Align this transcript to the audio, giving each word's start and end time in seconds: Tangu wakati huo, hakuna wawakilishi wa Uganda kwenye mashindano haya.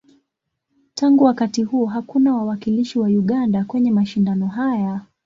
Tangu 0.93 1.23
wakati 1.23 1.63
huo, 1.63 1.85
hakuna 1.85 2.35
wawakilishi 2.35 2.99
wa 2.99 3.07
Uganda 3.07 3.63
kwenye 3.65 3.91
mashindano 3.91 4.47
haya. 4.47 5.01